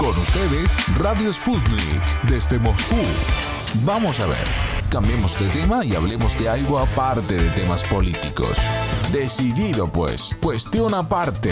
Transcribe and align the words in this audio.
Con 0.00 0.08
ustedes, 0.08 0.98
Radio 0.98 1.30
Sputnik, 1.30 2.22
desde 2.26 2.58
Moscú. 2.58 2.96
Vamos 3.84 4.18
a 4.18 4.26
ver, 4.26 4.44
cambiemos 4.90 5.38
de 5.38 5.46
tema 5.50 5.84
y 5.84 5.94
hablemos 5.94 6.38
de 6.38 6.48
algo 6.48 6.78
aparte 6.78 7.34
de 7.34 7.50
temas 7.50 7.82
políticos. 7.82 8.56
Decidido 9.12 9.92
pues, 9.92 10.34
cuestión 10.42 10.94
aparte. 10.94 11.50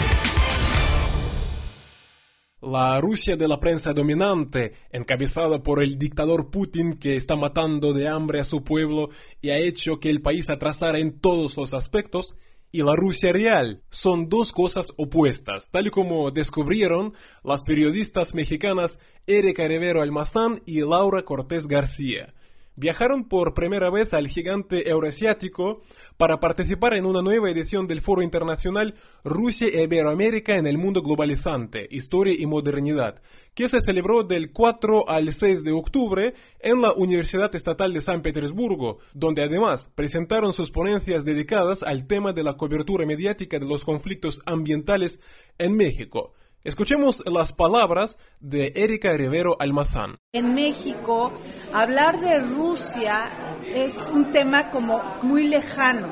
La 2.63 2.99
Rusia 2.99 3.37
de 3.37 3.47
la 3.47 3.59
prensa 3.59 3.93
dominante, 3.93 4.73
encabezada 4.91 5.61
por 5.61 5.83
el 5.83 5.99
dictador 5.99 6.49
Putin 6.49 6.93
que 6.93 7.17
está 7.17 7.35
matando 7.35 7.93
de 7.93 8.07
hambre 8.07 8.39
a 8.39 8.43
su 8.43 8.63
pueblo 8.63 9.11
y 9.43 9.51
ha 9.51 9.57
hecho 9.59 9.99
que 9.99 10.09
el 10.09 10.23
país 10.23 10.49
atrasara 10.49 10.97
en 10.97 11.19
todos 11.19 11.55
los 11.55 11.75
aspectos, 11.75 12.35
y 12.71 12.83
la 12.83 12.95
Rusia 12.95 13.33
real 13.33 13.81
son 13.89 14.29
dos 14.29 14.51
cosas 14.51 14.91
opuestas, 14.97 15.69
tal 15.69 15.87
y 15.87 15.89
como 15.91 16.31
descubrieron 16.31 17.13
las 17.43 17.63
periodistas 17.63 18.33
mexicanas 18.33 18.99
Erika 19.27 19.67
Rivero 19.67 20.01
Almazán 20.01 20.61
y 20.65 20.81
Laura 20.81 21.23
Cortés 21.23 21.67
García 21.67 22.33
viajaron 22.79 23.27
por 23.27 23.53
primera 23.53 23.89
vez 23.89 24.13
al 24.13 24.29
gigante 24.29 24.89
eurasiático 24.89 25.81
para 26.15 26.39
participar 26.39 26.93
en 26.93 27.05
una 27.05 27.21
nueva 27.21 27.51
edición 27.51 27.87
del 27.87 28.01
Foro 28.01 28.21
Internacional 28.21 28.95
Rusia 29.23 29.67
e 29.67 29.83
Iberoamérica 29.83 30.55
en 30.55 30.65
el 30.65 30.77
mundo 30.77 31.01
globalizante, 31.01 31.87
historia 31.91 32.33
y 32.37 32.45
modernidad, 32.45 33.21
que 33.53 33.67
se 33.67 33.81
celebró 33.81 34.23
del 34.23 34.53
4 34.53 35.09
al 35.09 35.33
6 35.33 35.65
de 35.65 35.73
octubre 35.73 36.33
en 36.61 36.81
la 36.81 36.93
Universidad 36.93 37.53
Estatal 37.53 37.93
de 37.93 37.99
San 37.99 38.21
Petersburgo, 38.21 38.99
donde 39.13 39.43
además 39.43 39.91
presentaron 39.93 40.53
sus 40.53 40.71
ponencias 40.71 41.25
dedicadas 41.25 41.83
al 41.83 42.07
tema 42.07 42.31
de 42.31 42.43
la 42.43 42.55
cobertura 42.55 43.05
mediática 43.05 43.59
de 43.59 43.67
los 43.67 43.83
conflictos 43.83 44.41
ambientales 44.45 45.19
en 45.57 45.75
México. 45.75 46.33
Escuchemos 46.65 47.23
las 47.25 47.53
palabras 47.53 48.17
de 48.41 48.73
Erika 48.75 49.13
Rivero 49.13 49.55
Almazán. 49.61 50.19
En 50.33 50.53
México, 50.55 51.31
hablar 51.73 52.19
de 52.19 52.39
Rusia 52.39 53.61
es 53.65 54.09
un 54.11 54.31
tema 54.31 54.69
como 54.69 55.01
muy 55.23 55.47
lejano, 55.47 56.09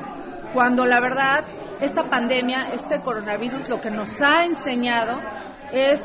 cuando 0.54 0.86
la 0.86 1.00
verdad 1.00 1.44
esta 1.82 2.04
pandemia, 2.04 2.72
este 2.72 3.00
coronavirus, 3.00 3.68
lo 3.68 3.82
que 3.82 3.90
nos 3.90 4.22
ha 4.22 4.46
enseñado 4.46 5.20
es 5.70 6.02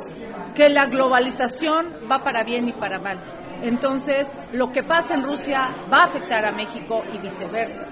que 0.56 0.68
la 0.68 0.88
globalización 0.88 1.94
va 2.12 2.22
para 2.26 2.44
bien 2.44 2.68
y 2.68 2.74
para 2.74 3.00
mal. 3.00 3.22
Entonces, 3.62 4.28
lo 4.52 4.74
que 4.74 4.84
pasa 4.84 5.14
en 5.14 5.24
Rusia 5.24 5.74
va 5.92 6.00
a 6.00 6.08
afectar 6.08 6.44
a 6.46 6.52
México 6.52 7.02
y 7.14 7.18
viceversa. 7.18 7.88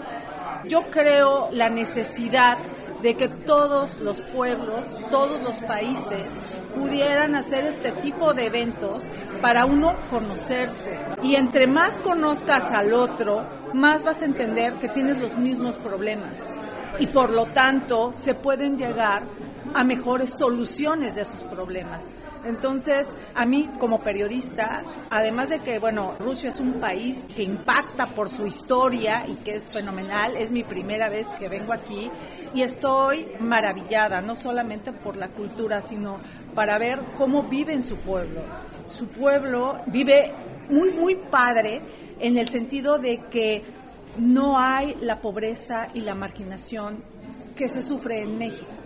Yo 0.68 0.92
creo 0.92 1.50
la 1.54 1.70
necesidad 1.70 2.58
de 3.02 3.16
que 3.16 3.28
todos 3.28 4.00
los 4.00 4.22
pueblos, 4.22 4.86
todos 5.10 5.42
los 5.42 5.56
países 5.58 6.28
pudieran 6.76 7.36
hacer 7.36 7.66
este 7.66 7.92
tipo 7.94 8.34
de 8.34 8.46
eventos 8.46 9.04
para 9.42 9.66
uno 9.66 9.96
conocerse. 10.10 10.98
Y 11.24 11.36
entre 11.36 11.68
más 11.68 11.96
conozcas 12.00 12.66
al 12.72 12.94
otro, 12.94 13.44
más 13.74 14.04
vas 14.04 14.22
a 14.22 14.26
entender 14.26 14.76
que 14.76 14.90
tienes 14.90 15.18
los 15.18 15.38
mismos 15.38 15.78
problemas. 15.78 16.38
Y 17.00 17.08
por 17.08 17.32
lo 17.32 17.46
tanto, 17.48 18.12
se 18.14 18.36
pueden 18.36 18.78
llegar 18.78 19.24
a 19.74 19.84
mejores 19.84 20.32
soluciones 20.32 21.16
de 21.16 21.22
esos 21.22 21.44
problemas. 21.44 22.12
Entonces, 22.44 23.08
a 23.36 23.46
mí 23.46 23.70
como 23.80 24.02
periodista, 24.02 24.84
además 25.10 25.50
de 25.50 25.60
que, 25.60 25.78
bueno, 25.78 26.16
Rusia 26.20 26.50
es 26.50 26.60
un 26.60 26.74
país 26.74 27.28
que 27.36 27.44
impacta 27.44 28.08
por 28.08 28.30
su 28.30 28.48
historia 28.48 29.26
y 29.28 29.36
que 29.36 29.56
es 29.56 29.72
fenomenal, 29.72 30.36
es 30.36 30.50
mi 30.50 30.64
primera 30.64 31.08
vez 31.08 31.28
que 31.40 31.50
vengo 31.50 31.72
aquí 31.72 32.10
y 32.54 32.64
estoy 32.64 33.28
maravillada, 33.40 34.22
no 34.22 34.36
solamente 34.36 34.92
por 34.92 35.18
la 35.18 35.28
cultura, 35.28 35.82
sino 35.82 36.20
para 36.56 36.80
ver 36.80 37.00
cómo 37.18 37.44
vive 37.44 37.74
en 37.74 37.84
su 37.84 37.98
pueblo. 37.98 38.42
Su 38.90 39.08
pueblo 39.08 39.80
vive 39.86 40.34
muy, 40.70 40.92
muy 40.92 41.16
padre 41.16 41.82
en 42.20 42.38
el 42.38 42.50
sentido 42.50 42.98
de 42.98 43.20
que 43.30 43.64
no 44.18 44.58
hay 44.60 44.96
la 45.00 45.22
pobreza 45.22 45.90
y 45.94 46.02
la 46.02 46.16
marginación 46.16 47.04
que 47.56 47.70
se 47.70 47.82
sufre 47.82 48.22
en 48.22 48.38
México. 48.38 48.81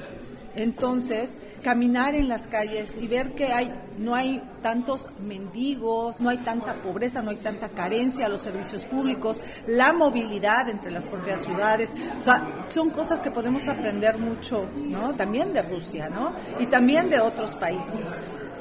Entonces, 0.55 1.39
caminar 1.63 2.15
en 2.15 2.29
las 2.29 2.47
calles 2.47 2.97
y 2.97 3.07
ver 3.07 3.33
que 3.33 3.47
hay, 3.47 3.73
no 3.97 4.15
hay 4.15 4.41
tantos 4.61 5.07
mendigos, 5.19 6.19
no 6.19 6.29
hay 6.29 6.37
tanta 6.39 6.81
pobreza, 6.81 7.21
no 7.21 7.31
hay 7.31 7.37
tanta 7.37 7.69
carencia 7.69 8.25
a 8.25 8.29
los 8.29 8.41
servicios 8.41 8.85
públicos, 8.85 9.41
la 9.67 9.93
movilidad 9.93 10.69
entre 10.69 10.91
las 10.91 11.07
propias 11.07 11.41
ciudades, 11.41 11.93
o 12.17 12.21
sea, 12.21 12.47
son 12.69 12.89
cosas 12.89 13.21
que 13.21 13.31
podemos 13.31 13.67
aprender 13.67 14.17
mucho, 14.17 14.65
¿no? 14.75 15.13
También 15.13 15.53
de 15.53 15.61
Rusia, 15.61 16.09
¿no? 16.09 16.31
Y 16.59 16.67
también 16.67 17.09
de 17.09 17.19
otros 17.19 17.55
países 17.55 18.07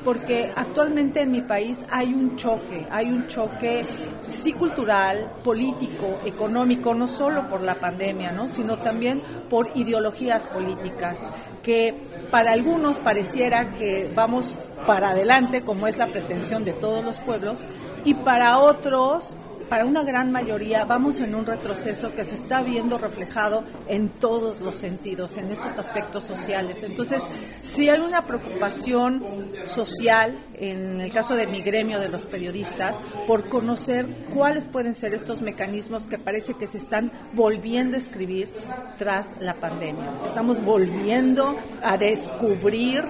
porque 0.04 0.52
actualmente 0.54 1.22
en 1.22 1.32
mi 1.32 1.40
país 1.40 1.82
hay 1.90 2.12
un 2.12 2.36
choque, 2.36 2.86
hay 2.90 3.06
un 3.06 3.26
choque 3.26 3.84
sí 4.28 4.52
cultural, 4.52 5.32
político, 5.42 6.20
económico, 6.24 6.94
no 6.94 7.08
solo 7.08 7.48
por 7.48 7.62
la 7.62 7.76
pandemia, 7.76 8.32
¿no? 8.32 8.48
sino 8.48 8.78
también 8.78 9.22
por 9.48 9.70
ideologías 9.74 10.46
políticas, 10.46 11.30
que 11.62 11.94
para 12.30 12.52
algunos 12.52 12.98
pareciera 12.98 13.72
que 13.72 14.10
vamos 14.14 14.54
para 14.86 15.10
adelante, 15.10 15.62
como 15.62 15.86
es 15.86 15.96
la 15.96 16.08
pretensión 16.08 16.64
de 16.64 16.74
todos 16.74 17.02
los 17.04 17.18
pueblos, 17.18 17.58
y 18.04 18.14
para 18.14 18.58
otros 18.58 19.36
para 19.68 19.84
una 19.84 20.02
gran 20.02 20.32
mayoría 20.32 20.84
vamos 20.84 21.20
en 21.20 21.34
un 21.34 21.46
retroceso 21.46 22.14
que 22.14 22.24
se 22.24 22.34
está 22.34 22.62
viendo 22.62 22.98
reflejado 22.98 23.64
en 23.88 24.08
todos 24.08 24.60
los 24.60 24.76
sentidos, 24.76 25.36
en 25.36 25.50
estos 25.50 25.78
aspectos 25.78 26.24
sociales. 26.24 26.82
Entonces, 26.82 27.22
si 27.62 27.88
hay 27.88 28.00
una 28.00 28.26
preocupación 28.26 29.22
social, 29.64 30.38
en 30.54 31.00
el 31.00 31.12
caso 31.12 31.34
de 31.34 31.46
mi 31.46 31.62
gremio 31.62 32.00
de 32.00 32.08
los 32.08 32.26
periodistas, 32.26 32.96
por 33.26 33.48
conocer 33.48 34.06
cuáles 34.34 34.68
pueden 34.68 34.94
ser 34.94 35.14
estos 35.14 35.40
mecanismos 35.40 36.04
que 36.04 36.18
parece 36.18 36.54
que 36.54 36.66
se 36.66 36.78
están 36.78 37.12
volviendo 37.32 37.96
a 37.96 38.00
escribir 38.00 38.52
tras 38.98 39.30
la 39.40 39.54
pandemia. 39.54 40.10
Estamos 40.24 40.62
volviendo 40.62 41.56
a 41.82 41.96
descubrir 41.96 43.02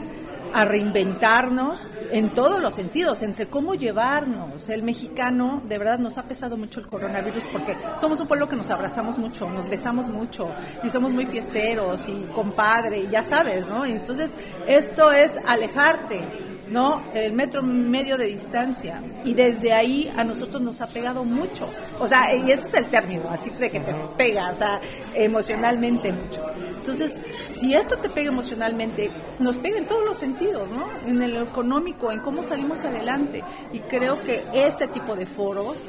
a 0.54 0.65
reinventarnos 0.65 1.91
en 2.12 2.31
todos 2.31 2.62
los 2.62 2.75
sentidos, 2.75 3.22
entre 3.22 3.48
cómo 3.48 3.75
llevarnos. 3.75 4.69
El 4.69 4.84
mexicano, 4.84 5.60
de 5.65 5.78
verdad, 5.78 5.98
nos 5.98 6.16
ha 6.16 6.22
pesado 6.22 6.56
mucho 6.56 6.81
el 6.81 6.87
coronavirus 6.87 7.42
porque 7.53 7.76
somos 8.00 8.20
un 8.20 8.28
pueblo 8.28 8.48
que 8.48 8.56
nos 8.56 8.70
abrazamos 8.70 9.19
mucho, 9.19 9.50
nos 9.50 9.69
besamos 9.69 10.09
mucho 10.09 10.48
y 10.82 10.88
somos 10.91 11.12
muy 11.12 11.26
fiesteros 11.26 12.09
y 12.09 12.22
compadre, 12.34 13.00
y 13.00 13.09
ya 13.09 13.25
sabes, 13.25 13.66
¿no? 13.66 13.84
Entonces, 13.84 14.32
esto 14.66 15.12
es 15.12 15.38
alejarte 15.47 16.44
¿no? 16.69 17.02
El 17.14 17.32
metro 17.32 17.62
medio 17.62 18.16
de 18.16 18.26
distancia. 18.26 19.02
Y 19.25 19.34
desde 19.34 19.72
ahí 19.72 20.12
a 20.16 20.25
nosotros 20.25 20.62
nos 20.62 20.80
ha 20.80 20.86
pegado 20.86 21.25
mucho. 21.25 21.69
O 21.98 22.06
sea, 22.06 22.34
y 22.34 22.50
ese 22.50 22.66
es 22.66 22.75
el 22.75 22.86
término, 22.86 23.28
así 23.30 23.50
de 23.50 23.70
que 23.70 23.80
te 23.80 23.94
pega, 24.16 24.50
o 24.50 24.54
sea, 24.54 24.80
emocionalmente 25.14 26.12
mucho. 26.12 26.44
Entonces, 26.76 27.19
si 27.48 27.75
esto 27.75 27.97
te 27.98 28.08
pega 28.08 28.28
emocionalmente, 28.28 29.10
nos 29.38 29.56
pega 29.58 29.78
en 29.78 29.86
todos 29.86 30.04
los 30.04 30.19
sentidos, 30.19 30.69
¿no? 30.70 30.88
En 31.08 31.22
el 31.22 31.36
económico, 31.36 32.12
en 32.12 32.20
cómo 32.20 32.42
salimos 32.42 32.84
adelante. 32.84 33.42
Y 33.72 33.81
creo 33.81 34.22
que 34.22 34.44
este 34.52 34.88
tipo 34.88 35.16
de 35.16 35.26
foros 35.26 35.88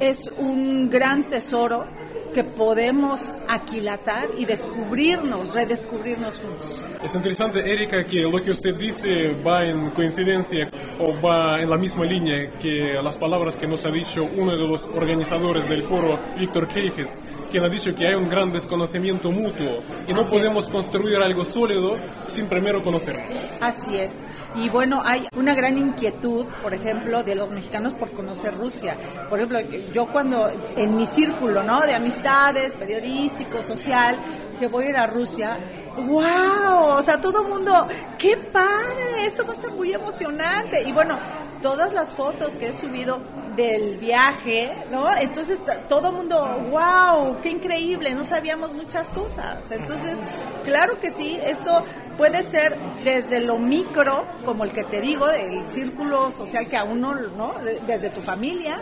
es 0.00 0.30
un 0.38 0.90
gran 0.90 1.24
tesoro 1.24 1.84
que 2.34 2.44
podemos 2.44 3.34
aquilatar 3.48 4.28
y 4.36 4.44
descubrirnos, 4.44 5.54
redescubrirnos 5.54 6.40
juntos. 6.40 6.82
Es 7.02 7.14
interesante, 7.14 7.60
Erika, 7.60 8.04
que 8.04 8.22
lo 8.22 8.42
que 8.42 8.50
usted 8.50 8.74
dice 8.74 9.32
va 9.46 9.64
en 9.64 9.90
coincidencia 9.90 10.68
o 10.98 11.14
va 11.20 11.60
en 11.60 11.70
la 11.70 11.78
misma 11.78 12.04
línea 12.04 12.50
que 12.60 13.00
las 13.02 13.16
palabras 13.16 13.56
que 13.56 13.66
nos 13.66 13.86
ha 13.86 13.90
dicho 13.90 14.28
uno 14.36 14.52
de 14.52 14.66
los 14.66 14.84
organizadores 14.86 15.68
del 15.68 15.82
foro, 15.84 16.18
Víctor 16.38 16.68
Keijes, 16.68 17.20
quien 17.50 17.64
ha 17.64 17.68
dicho 17.68 17.94
que 17.94 18.08
hay 18.08 18.14
un 18.14 18.28
gran 18.28 18.52
desconocimiento 18.52 19.30
mutuo 19.30 19.82
y 20.08 20.12
no 20.12 20.26
podemos 20.26 20.68
construir 20.68 21.16
algo 21.16 21.44
sólido 21.44 21.96
sin 22.26 22.46
primero 22.46 22.82
conocernos. 22.82 23.38
Así 23.60 23.96
es. 23.96 24.12
Y 24.54 24.68
bueno, 24.68 25.02
hay 25.04 25.26
una 25.36 25.54
gran 25.54 25.76
inquietud, 25.76 26.46
por 26.62 26.72
ejemplo, 26.72 27.24
de 27.24 27.34
los 27.34 27.50
mexicanos 27.50 27.92
por 27.94 28.12
conocer 28.12 28.54
Rusia. 28.56 28.96
Por 29.28 29.40
ejemplo, 29.40 29.60
yo 29.92 30.06
cuando 30.06 30.48
en 30.76 30.96
mi 30.96 31.06
círculo, 31.06 31.62
¿no? 31.64 31.80
De 31.80 31.94
amistades, 31.94 32.76
periodístico, 32.76 33.62
social, 33.62 34.16
que 34.60 34.68
voy 34.68 34.86
a 34.86 34.88
ir 34.90 34.96
a 34.96 35.06
Rusia, 35.08 35.58
¡wow! 35.96 36.96
O 36.96 37.02
sea, 37.02 37.20
todo 37.20 37.42
el 37.42 37.48
mundo, 37.48 37.88
¡qué 38.16 38.36
padre! 38.36 39.26
Esto 39.26 39.44
va 39.44 39.54
a 39.54 39.56
estar 39.56 39.72
muy 39.72 39.92
emocionante. 39.92 40.82
Y 40.82 40.92
bueno, 40.92 41.18
todas 41.60 41.92
las 41.92 42.12
fotos 42.12 42.56
que 42.56 42.68
he 42.68 42.72
subido 42.72 43.20
del 43.56 43.98
viaje, 43.98 44.86
¿no? 44.90 45.10
Entonces 45.16 45.60
todo 45.88 46.10
el 46.10 46.14
mundo, 46.14 46.62
wow, 46.70 47.40
qué 47.40 47.50
increíble, 47.50 48.14
no 48.14 48.24
sabíamos 48.24 48.72
muchas 48.72 49.10
cosas. 49.10 49.70
Entonces, 49.70 50.18
claro 50.64 50.98
que 51.00 51.10
sí, 51.10 51.38
esto 51.44 51.84
puede 52.16 52.42
ser 52.44 52.76
desde 53.04 53.40
lo 53.40 53.58
micro, 53.58 54.26
como 54.44 54.64
el 54.64 54.72
que 54.72 54.84
te 54.84 55.00
digo, 55.00 55.26
del 55.26 55.66
círculo 55.66 56.30
social 56.30 56.68
que 56.68 56.76
a 56.76 56.84
uno, 56.84 57.14
¿no? 57.14 57.54
Desde 57.86 58.10
tu 58.10 58.20
familia 58.22 58.80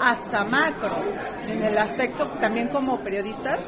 hasta 0.00 0.44
macro, 0.44 0.96
en 1.48 1.62
el 1.62 1.78
aspecto 1.78 2.26
también 2.40 2.68
como 2.68 3.00
periodistas, 3.00 3.60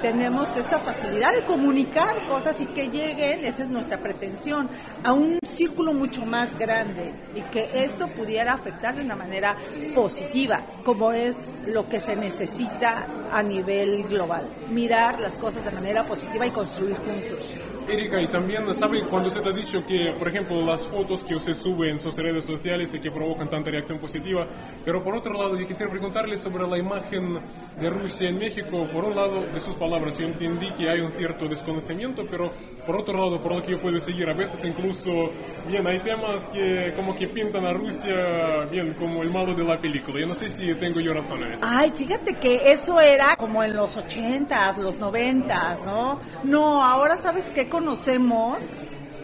tenemos 0.00 0.56
esa 0.56 0.78
facilidad 0.78 1.32
de 1.34 1.42
comunicar 1.42 2.26
cosas 2.28 2.60
y 2.60 2.66
que 2.66 2.88
lleguen, 2.88 3.44
esa 3.44 3.62
es 3.62 3.68
nuestra 3.68 3.98
pretensión, 3.98 4.68
a 5.02 5.12
un 5.12 5.38
círculo 5.46 5.92
mucho 5.92 6.24
más 6.26 6.58
grande 6.58 7.12
y 7.34 7.40
que 7.50 7.68
esto 7.74 8.08
pudiera 8.08 8.54
afectar 8.54 8.96
de 8.96 9.02
una 9.02 9.16
manera 9.16 9.56
positiva, 9.94 10.66
como 10.84 11.12
es 11.12 11.48
lo 11.66 11.88
que 11.88 12.00
se 12.00 12.16
necesita 12.16 13.06
a 13.30 13.42
nivel 13.42 14.04
global. 14.04 14.48
Mirar 14.70 15.20
las 15.20 15.32
cosas 15.34 15.64
de 15.64 15.70
manera 15.70 16.04
positiva 16.04 16.46
y 16.46 16.50
construir 16.50 16.96
juntos. 16.96 17.55
Erika, 17.88 18.20
y 18.20 18.26
también, 18.28 18.74
¿sabe 18.74 19.02
cuando 19.04 19.30
se 19.30 19.40
te 19.40 19.48
ha 19.48 19.52
dicho 19.52 19.84
que, 19.86 20.12
por 20.18 20.28
ejemplo, 20.28 20.60
las 20.60 20.82
fotos 20.86 21.24
que 21.24 21.34
usted 21.34 21.54
sube 21.54 21.90
en 21.90 21.98
sus 21.98 22.16
redes 22.16 22.44
sociales 22.44 22.92
y 22.94 23.00
que 23.00 23.10
provocan 23.10 23.48
tanta 23.48 23.70
reacción 23.70 23.98
positiva? 23.98 24.46
Pero 24.84 25.02
por 25.02 25.14
otro 25.14 25.32
lado, 25.34 25.56
yo 25.56 25.66
quisiera 25.66 25.90
preguntarle 25.90 26.36
sobre 26.36 26.66
la 26.66 26.78
imagen 26.78 27.38
de 27.80 27.90
Rusia 27.90 28.28
en 28.28 28.38
México. 28.38 28.86
Por 28.92 29.04
un 29.04 29.16
lado, 29.16 29.46
de 29.46 29.60
sus 29.60 29.74
palabras, 29.74 30.18
yo 30.18 30.26
entendí 30.26 30.70
que 30.72 30.88
hay 30.88 31.00
un 31.00 31.10
cierto 31.10 31.48
desconocimiento, 31.48 32.26
pero 32.30 32.50
por 32.86 32.96
otro 32.96 33.18
lado, 33.18 33.42
por 33.42 33.54
lo 33.54 33.62
que 33.62 33.72
yo 33.72 33.80
puedo 33.80 34.00
seguir, 34.00 34.28
a 34.28 34.34
veces 34.34 34.64
incluso, 34.64 35.30
bien, 35.68 35.86
hay 35.86 36.00
temas 36.00 36.48
que 36.48 36.92
como 36.96 37.14
que 37.14 37.28
pintan 37.28 37.64
a 37.66 37.72
Rusia, 37.72 38.64
bien, 38.70 38.94
como 38.94 39.22
el 39.22 39.30
malo 39.30 39.54
de 39.54 39.64
la 39.64 39.80
película. 39.80 40.20
Yo 40.20 40.26
no 40.26 40.34
sé 40.34 40.48
si 40.48 40.74
tengo 40.74 41.00
yo 41.00 41.12
razón 41.14 41.42
en 41.42 41.52
eso. 41.52 41.66
Ay, 41.68 41.92
fíjate 41.94 42.34
que 42.38 42.72
eso 42.72 43.00
era 43.00 43.36
como 43.36 43.62
en 43.62 43.76
los 43.76 43.96
80s, 43.96 44.78
los 44.78 44.98
90s, 44.98 45.84
¿no? 45.84 46.20
No, 46.44 46.84
ahora 46.84 47.16
sabes 47.16 47.50
qué 47.50 47.68
conocemos 47.76 48.56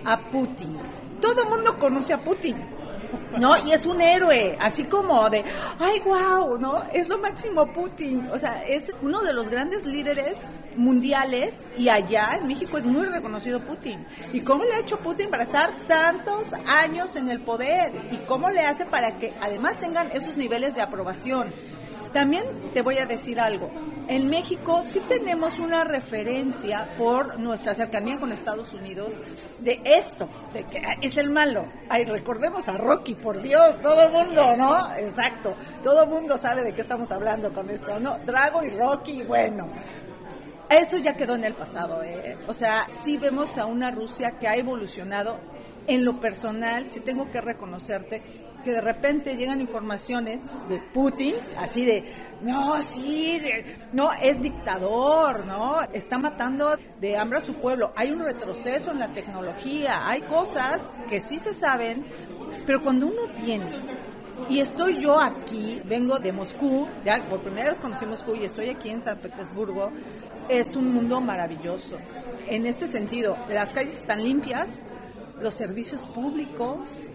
a 0.04 0.20
Putin. 0.30 0.76
Todo 1.22 1.46
mundo 1.46 1.78
conoce 1.78 2.12
a 2.12 2.20
Putin. 2.20 2.56
¿no? 3.38 3.66
Y 3.66 3.72
es 3.72 3.86
un 3.86 4.00
héroe, 4.00 4.58
así 4.60 4.84
como 4.84 5.30
de, 5.30 5.42
ay, 5.78 6.00
wow, 6.00 6.58
¿no? 6.58 6.82
Es 6.92 7.08
lo 7.08 7.18
máximo 7.18 7.72
Putin. 7.72 8.28
O 8.30 8.38
sea, 8.38 8.62
es 8.66 8.92
uno 9.00 9.22
de 9.22 9.32
los 9.32 9.48
grandes 9.48 9.86
líderes 9.86 10.38
mundiales 10.76 11.64
y 11.78 11.88
allá 11.88 12.38
en 12.38 12.46
México 12.46 12.76
es 12.76 12.84
muy 12.84 13.06
reconocido 13.06 13.60
Putin. 13.60 14.06
¿Y 14.34 14.42
cómo 14.42 14.64
le 14.64 14.74
ha 14.74 14.80
hecho 14.80 14.98
Putin 14.98 15.30
para 15.30 15.44
estar 15.44 15.86
tantos 15.86 16.52
años 16.66 17.16
en 17.16 17.30
el 17.30 17.40
poder? 17.40 17.92
¿Y 18.10 18.18
cómo 18.26 18.50
le 18.50 18.60
hace 18.60 18.84
para 18.84 19.18
que 19.18 19.32
además 19.40 19.78
tengan 19.78 20.10
esos 20.12 20.36
niveles 20.36 20.74
de 20.74 20.82
aprobación? 20.82 21.54
También 22.12 22.44
te 22.74 22.82
voy 22.82 22.98
a 22.98 23.06
decir 23.06 23.40
algo. 23.40 23.70
En 24.08 24.28
México 24.28 24.82
sí 24.82 25.00
tenemos 25.08 25.58
una 25.58 25.84
referencia 25.84 26.88
por 26.98 27.38
nuestra 27.38 27.74
cercanía 27.74 28.18
con 28.18 28.32
Estados 28.32 28.72
Unidos 28.74 29.18
de 29.60 29.80
esto, 29.84 30.28
de 30.52 30.64
que 30.64 30.82
es 31.00 31.16
el 31.16 31.30
malo. 31.30 31.66
Ay, 31.88 32.04
recordemos 32.04 32.68
a 32.68 32.76
Rocky, 32.76 33.14
por 33.14 33.40
Dios, 33.40 33.80
todo 33.80 34.02
el 34.02 34.12
mundo, 34.12 34.56
¿no? 34.56 34.94
Exacto. 34.96 35.54
Todo 35.82 36.02
el 36.02 36.10
mundo 36.10 36.36
sabe 36.36 36.64
de 36.64 36.74
qué 36.74 36.80
estamos 36.80 37.10
hablando 37.12 37.52
con 37.52 37.70
esto, 37.70 38.00
¿no? 38.00 38.18
Drago 38.18 38.62
y 38.62 38.70
Rocky, 38.70 39.22
bueno. 39.22 39.68
Eso 40.68 40.98
ya 40.98 41.14
quedó 41.16 41.34
en 41.36 41.44
el 41.44 41.54
pasado, 41.54 42.02
¿eh? 42.02 42.36
O 42.48 42.54
sea, 42.54 42.86
sí 42.88 43.18
vemos 43.18 43.56
a 43.58 43.66
una 43.66 43.90
Rusia 43.90 44.38
que 44.38 44.48
ha 44.48 44.56
evolucionado. 44.56 45.38
En 45.86 46.04
lo 46.04 46.20
personal, 46.20 46.86
sí 46.86 47.00
tengo 47.00 47.30
que 47.30 47.40
reconocerte 47.40 48.22
que 48.62 48.72
de 48.72 48.80
repente 48.80 49.36
llegan 49.36 49.60
informaciones 49.60 50.42
de 50.68 50.78
Putin, 50.92 51.34
así 51.58 51.84
de, 51.84 52.04
no, 52.42 52.80
sí, 52.82 53.40
no, 53.92 54.12
es 54.12 54.40
dictador, 54.40 55.46
¿no? 55.46 55.82
Está 55.92 56.18
matando 56.18 56.76
de 57.00 57.16
hambre 57.16 57.38
a 57.38 57.42
su 57.42 57.54
pueblo. 57.54 57.92
Hay 57.96 58.10
un 58.10 58.20
retroceso 58.20 58.90
en 58.90 58.98
la 58.98 59.12
tecnología, 59.12 60.06
hay 60.06 60.22
cosas 60.22 60.92
que 61.08 61.20
sí 61.20 61.38
se 61.38 61.54
saben, 61.54 62.04
pero 62.66 62.82
cuando 62.82 63.06
uno 63.06 63.22
viene 63.44 63.66
y 64.48 64.60
estoy 64.60 65.00
yo 65.00 65.20
aquí, 65.20 65.80
vengo 65.84 66.18
de 66.18 66.32
Moscú, 66.32 66.88
ya 67.04 67.24
por 67.28 67.40
primera 67.40 67.70
vez 67.70 67.78
conocí 67.78 68.04
Moscú 68.06 68.34
y 68.34 68.44
estoy 68.44 68.68
aquí 68.68 68.90
en 68.90 69.00
San 69.00 69.18
Petersburgo, 69.18 69.90
es 70.48 70.74
un 70.76 70.92
mundo 70.92 71.20
maravilloso. 71.20 71.96
En 72.48 72.66
este 72.66 72.88
sentido, 72.88 73.36
las 73.48 73.72
calles 73.72 73.96
están 73.96 74.22
limpias, 74.22 74.84
los 75.40 75.54
servicios 75.54 76.06
públicos, 76.06 77.08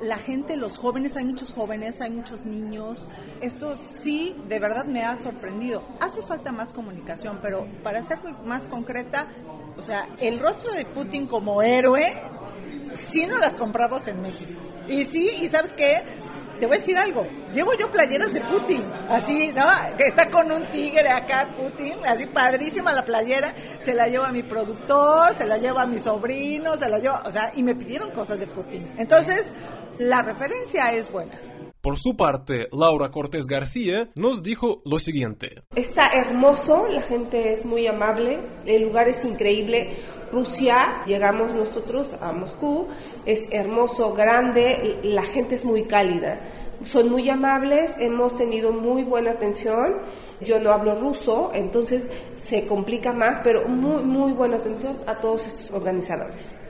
la 0.00 0.18
gente, 0.18 0.56
los 0.56 0.78
jóvenes, 0.78 1.16
hay 1.16 1.24
muchos 1.24 1.52
jóvenes, 1.54 2.00
hay 2.00 2.10
muchos 2.10 2.44
niños. 2.44 3.08
Esto 3.40 3.76
sí, 3.76 4.36
de 4.48 4.58
verdad 4.58 4.84
me 4.84 5.04
ha 5.04 5.16
sorprendido. 5.16 5.82
Hace 6.00 6.22
falta 6.22 6.52
más 6.52 6.72
comunicación, 6.72 7.38
pero 7.42 7.66
para 7.82 8.02
ser 8.02 8.18
más 8.44 8.66
concreta, 8.66 9.28
o 9.76 9.82
sea, 9.82 10.08
el 10.20 10.38
rostro 10.38 10.72
de 10.72 10.84
Putin 10.84 11.26
como 11.26 11.62
héroe, 11.62 12.20
sí 12.94 13.26
no 13.26 13.38
las 13.38 13.56
compramos 13.56 14.06
en 14.08 14.22
México. 14.22 14.60
Y 14.88 15.04
sí, 15.04 15.28
y 15.40 15.48
sabes 15.48 15.74
qué, 15.74 16.02
te 16.58 16.66
voy 16.66 16.76
a 16.76 16.78
decir 16.78 16.96
algo, 16.96 17.26
llevo 17.52 17.72
yo 17.74 17.90
playeras 17.90 18.32
de 18.32 18.40
Putin, 18.40 18.82
así, 19.08 19.48
¿no? 19.48 19.64
Que 19.96 20.04
está 20.04 20.28
con 20.28 20.50
un 20.50 20.68
tigre 20.70 21.08
acá, 21.08 21.54
Putin, 21.56 21.94
así 22.04 22.26
padrísima 22.26 22.92
la 22.92 23.04
playera, 23.04 23.54
se 23.80 23.94
la 23.94 24.08
lleva 24.08 24.28
a 24.28 24.32
mi 24.32 24.42
productor, 24.42 25.36
se 25.36 25.46
la 25.46 25.58
lleva 25.58 25.82
a 25.82 25.86
mi 25.86 25.98
sobrino, 25.98 26.76
se 26.76 26.88
la 26.88 26.98
lleva, 26.98 27.22
o 27.24 27.30
sea, 27.30 27.52
y 27.54 27.62
me 27.62 27.74
pidieron 27.74 28.10
cosas 28.10 28.38
de 28.38 28.46
Putin. 28.46 28.92
Entonces, 28.98 29.52
la 29.98 30.22
referencia 30.22 30.92
es 30.92 31.10
buena. 31.10 31.38
Por 31.80 31.96
su 31.96 32.16
parte, 32.16 32.66
Laura 32.72 33.10
Cortés 33.10 33.46
García 33.46 34.10
nos 34.16 34.42
dijo 34.42 34.82
lo 34.84 34.98
siguiente. 34.98 35.62
Está 35.76 36.10
hermoso, 36.12 36.88
la 36.88 37.02
gente 37.02 37.52
es 37.52 37.64
muy 37.64 37.86
amable, 37.86 38.40
el 38.66 38.82
lugar 38.82 39.06
es 39.06 39.24
increíble. 39.24 39.96
Rusia, 40.32 41.02
llegamos 41.06 41.54
nosotros 41.54 42.14
a 42.20 42.32
Moscú, 42.32 42.86
es 43.24 43.46
hermoso, 43.50 44.12
grande, 44.12 45.00
la 45.02 45.22
gente 45.22 45.54
es 45.54 45.64
muy 45.64 45.84
cálida. 45.84 46.40
Son 46.84 47.10
muy 47.10 47.28
amables, 47.28 47.96
hemos 47.98 48.36
tenido 48.36 48.72
muy 48.72 49.02
buena 49.02 49.32
atención. 49.32 49.96
Yo 50.40 50.60
no 50.60 50.70
hablo 50.70 50.94
ruso, 50.94 51.50
entonces 51.52 52.06
se 52.36 52.66
complica 52.66 53.12
más, 53.12 53.40
pero 53.42 53.66
muy, 53.68 54.04
muy 54.04 54.32
buena 54.32 54.58
atención 54.58 54.98
a 55.06 55.16
todos 55.16 55.46
estos 55.46 55.72
organizadores. 55.72 56.67